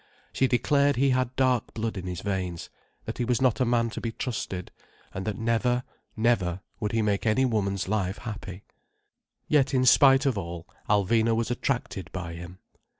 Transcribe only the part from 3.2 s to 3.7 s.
was not a